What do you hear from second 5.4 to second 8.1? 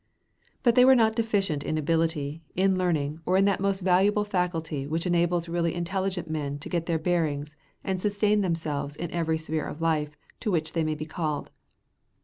really intelligent men to get their bearings and